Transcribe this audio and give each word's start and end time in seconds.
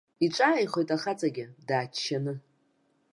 Иҿааихоит 0.25 0.89
ахаҵагь, 0.95 1.41
дааччаны. 1.67 2.33